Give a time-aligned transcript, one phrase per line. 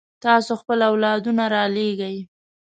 [0.23, 2.17] تاسو خپل اولادونه رالېږئ.